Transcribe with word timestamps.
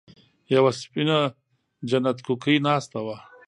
يوه 0.53 0.71
سپينه 0.81 1.19
جنت 1.89 2.17
کوکۍ 2.27 2.55
ناسته 2.67 2.99
وه. 3.05 3.17